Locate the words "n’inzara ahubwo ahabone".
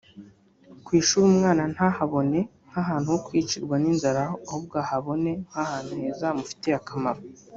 3.81-5.31